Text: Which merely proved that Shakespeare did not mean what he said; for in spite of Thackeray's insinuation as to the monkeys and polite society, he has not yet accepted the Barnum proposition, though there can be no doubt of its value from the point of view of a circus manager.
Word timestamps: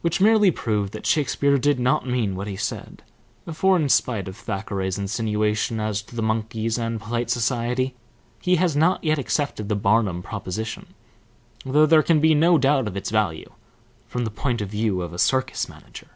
Which 0.00 0.20
merely 0.20 0.50
proved 0.50 0.92
that 0.92 1.06
Shakespeare 1.06 1.56
did 1.56 1.78
not 1.78 2.04
mean 2.04 2.34
what 2.34 2.48
he 2.48 2.56
said; 2.56 3.04
for 3.52 3.76
in 3.76 3.88
spite 3.88 4.26
of 4.26 4.36
Thackeray's 4.36 4.98
insinuation 4.98 5.78
as 5.78 6.02
to 6.02 6.16
the 6.16 6.20
monkeys 6.22 6.78
and 6.78 7.00
polite 7.00 7.30
society, 7.30 7.94
he 8.40 8.56
has 8.56 8.74
not 8.74 9.04
yet 9.04 9.20
accepted 9.20 9.68
the 9.68 9.76
Barnum 9.76 10.20
proposition, 10.20 10.94
though 11.64 11.86
there 11.86 12.02
can 12.02 12.18
be 12.18 12.34
no 12.34 12.58
doubt 12.58 12.88
of 12.88 12.96
its 12.96 13.10
value 13.10 13.52
from 14.08 14.24
the 14.24 14.32
point 14.32 14.60
of 14.60 14.68
view 14.68 15.00
of 15.00 15.12
a 15.12 15.18
circus 15.20 15.68
manager. 15.68 16.08